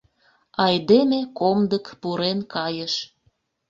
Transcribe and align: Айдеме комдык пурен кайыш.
Айдеме 0.65 1.21
комдык 1.37 1.85
пурен 2.01 2.39
кайыш. 2.53 2.93